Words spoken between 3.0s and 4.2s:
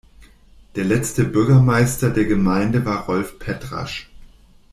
Rolf Petrasch.